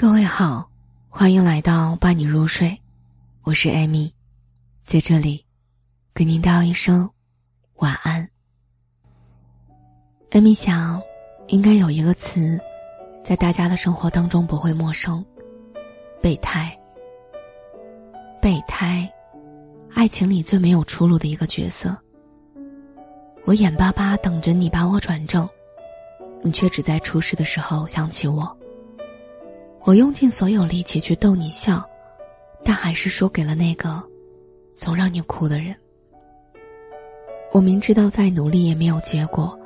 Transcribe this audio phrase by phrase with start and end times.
[0.00, 0.66] 各位好，
[1.10, 2.74] 欢迎来到伴你入睡，
[3.42, 4.10] 我是艾米，
[4.82, 5.44] 在这里
[6.14, 7.06] 给您道一声
[7.74, 8.26] 晚安。
[10.30, 10.98] 艾米想，
[11.48, 12.58] 应该有一个词，
[13.22, 15.22] 在大家的生活当中不会陌生，
[16.22, 16.74] 备胎。
[18.40, 19.06] 备胎，
[19.92, 21.94] 爱情里最没有出路的一个角色。
[23.44, 25.46] 我眼巴巴等着你把我转正，
[26.42, 28.56] 你却只在出事的时候想起我。
[29.84, 31.82] 我用尽所有力气去逗你笑，
[32.62, 34.02] 但还是输给了那个
[34.76, 35.74] 总让你哭的人。
[37.52, 39.58] 我明知道再努力也没有结果，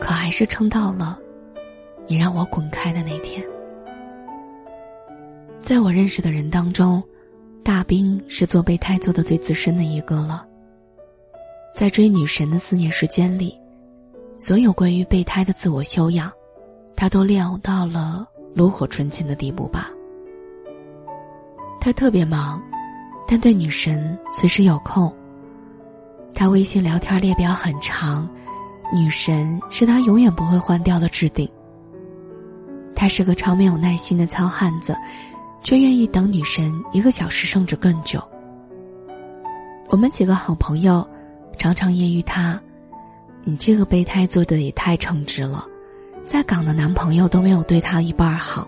[0.00, 1.18] 可还是撑到了
[2.06, 3.44] 你让我滚开的那天。
[5.60, 7.02] 在我认识的人当中，
[7.62, 10.46] 大兵是做备胎做的最资深的一个了。
[11.74, 13.54] 在追女神的四年时间里，
[14.38, 16.32] 所有关于备胎的自我修养，
[16.96, 18.26] 他都练到了。
[18.56, 19.90] 炉火纯青的地步吧。
[21.78, 22.60] 他特别忙，
[23.28, 25.14] 但对女神随时有空。
[26.34, 28.26] 他微信聊天列表很长，
[28.90, 31.46] 女神是他永远不会换掉的置顶。
[32.94, 34.96] 他是个超没有耐心的糙汉子，
[35.62, 38.26] 却愿意等女神一个小时甚至更久。
[39.90, 41.06] 我们几个好朋友
[41.58, 42.58] 常常揶揄他
[43.44, 45.62] ：“你这个备胎做的也太称职了。”
[46.26, 48.66] 在港的男朋友都没有对她一半好，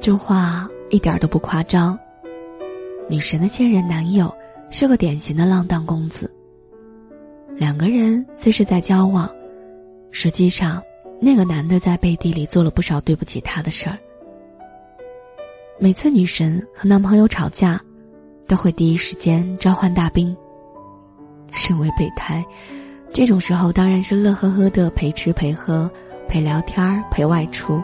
[0.00, 1.98] 这话一点都不夸张。
[3.08, 4.34] 女神的现任男友
[4.70, 6.34] 是个典型的浪荡公子。
[7.54, 9.28] 两个人虽是在交往，
[10.10, 10.82] 实际上
[11.20, 13.98] 那个男的在背地里做了不少对不起她的事儿。
[15.78, 17.78] 每次女神和男朋友吵架，
[18.48, 20.34] 都会第一时间召唤大兵。
[21.52, 22.42] 身为备胎。
[23.14, 25.88] 这种时候当然是乐呵呵的陪吃陪喝
[26.26, 27.80] 陪聊天陪外出。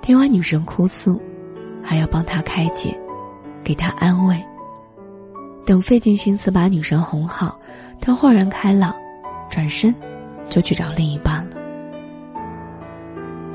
[0.00, 1.22] 听完女神哭诉，
[1.80, 2.98] 还要帮她开解，
[3.62, 4.36] 给她安慰。
[5.64, 7.56] 等费尽心思把女神哄好，
[8.00, 8.92] 她豁然开朗，
[9.48, 9.94] 转身
[10.48, 11.56] 就去找另一半了。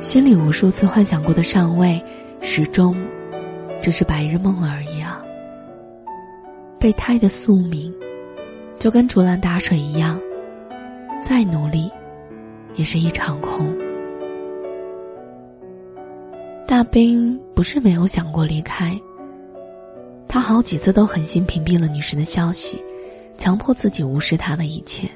[0.01, 2.01] 心里无数次幻想过的上位，
[2.39, 2.95] 始终
[3.81, 5.21] 只是白日梦而已啊。
[6.79, 7.93] 备胎的宿命。
[8.79, 10.19] 就跟竹篮打水一样，
[11.21, 11.91] 再努力，
[12.75, 13.75] 也是一场空。
[16.67, 18.99] 大兵不是没有想过离开，
[20.27, 22.83] 他好几次都狠心屏蔽了女神的消息，
[23.37, 25.09] 强迫自己无视她的一切。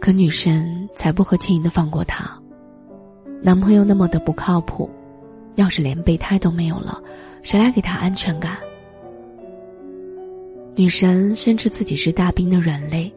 [0.00, 2.36] 可女神才不会轻易的放过他。
[3.40, 4.88] 男朋友那么的不靠谱，
[5.56, 7.00] 要是连备胎都没有了，
[7.42, 8.56] 谁来给他安全感？
[10.74, 13.12] 女神深知自己是大兵的软肋，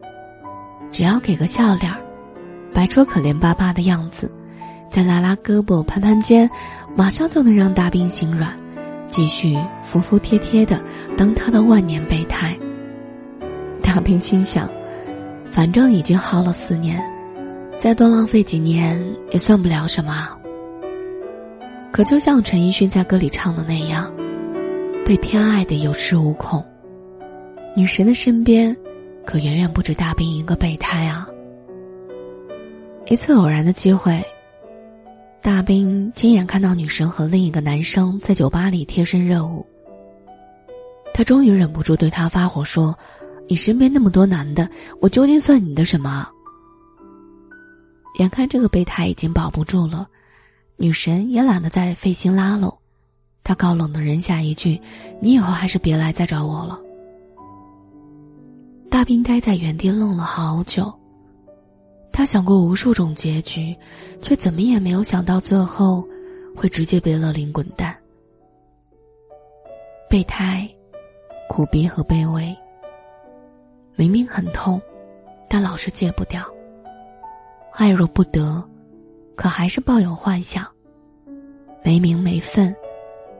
[0.92, 1.98] 只要给个笑脸儿，
[2.74, 4.30] 摆出可怜巴巴的样子，
[4.90, 6.50] 再拉拉胳膊、攀攀肩，
[6.94, 8.54] 马上就能让大兵心软，
[9.08, 10.78] 继续服服帖帖的
[11.16, 12.54] 当他的万年备胎。
[13.82, 14.68] 大兵心想，
[15.50, 17.02] 反正已经耗了四年，
[17.78, 20.28] 再多浪费几年也算不了什么。
[21.90, 24.12] 可就像陈奕迅在歌里唱的那样，
[25.06, 26.62] 被偏爱的有恃无恐。
[27.76, 28.74] 女神的身边，
[29.26, 31.28] 可远远不止大兵一个备胎啊。
[33.04, 34.18] 一次偶然的机会，
[35.42, 39.66] 大兵亲眼看到女神和另一个男生在酒吧里贴身热舞。
[41.12, 42.98] 他终于忍不住对他发火说
[43.46, 44.66] ：“你身边那么多男的，
[44.98, 46.26] 我究竟算你的什么？”
[48.18, 50.08] 眼看这个备胎已经保不住了，
[50.76, 52.78] 女神也懒得再费心拉拢，
[53.44, 54.80] 她高冷的扔下一句
[55.20, 56.80] ：“你以后还是别来再找我了。”
[59.06, 60.92] 大兵呆在原地愣了好久。
[62.10, 63.72] 他想过无数种结局，
[64.20, 66.04] 却怎么也没有想到最后
[66.56, 67.96] 会直接被勒令滚蛋。
[70.10, 70.68] 备胎，
[71.48, 72.52] 苦逼和卑微。
[73.94, 74.82] 明明很痛，
[75.48, 76.42] 但老是戒不掉。
[77.74, 78.60] 爱若不得，
[79.36, 80.66] 可还是抱有幻想。
[81.84, 82.74] 没名没分，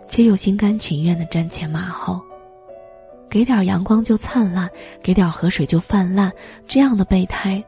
[0.06, 2.22] 却又心甘情愿的瞻前马后。
[3.28, 4.68] 给点阳光就灿烂，
[5.02, 6.32] 给点河水就泛滥。
[6.66, 7.62] 这样的备胎，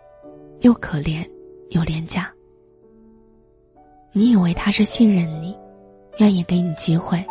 [0.61, 1.29] 又可怜
[1.71, 2.33] 又廉价。
[4.13, 5.57] 你以为他是信任你，
[6.19, 7.25] 愿意给你机会，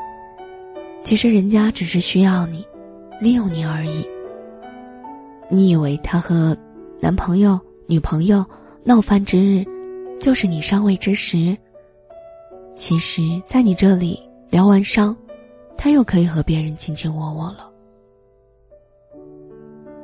[1.04, 2.66] 其实人家只是需要你，
[3.20, 4.08] 利用你而已。
[5.50, 6.56] 你以为他和
[7.00, 8.46] 男朋友、女朋友
[8.84, 9.66] 闹翻之日，
[10.20, 11.58] 就是你上位之时。
[12.76, 14.20] 其实，在你这里
[14.50, 15.16] 疗完伤，
[15.76, 17.72] 他又可以和别人卿卿我我了。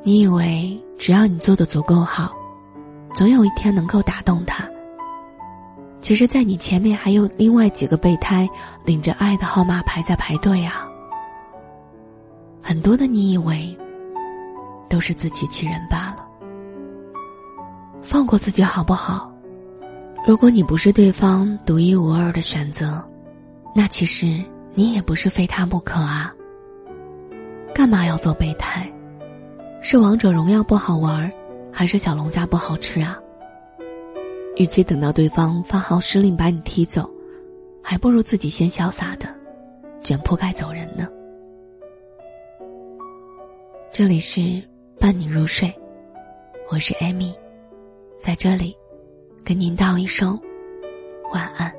[0.06, 2.30] 你以为只要你做的足够好，
[3.14, 4.68] 总有一天能够打动他。
[6.02, 8.46] 其实，在你前面还有另外几个备胎，
[8.84, 10.86] 领着爱的号码牌在排队啊。
[12.62, 13.74] 很多的你以为，
[14.90, 16.28] 都是自欺欺人罢了。
[18.02, 19.32] 放过自己好不好？
[20.26, 23.02] 如果你不是对方独一无二的选择，
[23.74, 26.30] 那其实你也不是非他不可啊。
[27.74, 28.86] 干嘛要做备胎？
[29.86, 31.30] 是王者荣耀不好玩，
[31.70, 33.20] 还是小龙虾不好吃啊？
[34.56, 37.08] 与其等到对方发号施令把你踢走，
[37.82, 39.28] 还不如自己先潇洒的
[40.02, 41.06] 卷铺盖走人呢。
[43.92, 44.40] 这里是
[44.98, 45.70] 伴你入睡，
[46.72, 47.34] 我是艾米，
[48.18, 48.74] 在这里
[49.44, 50.40] 跟您道一声
[51.30, 51.70] 晚安。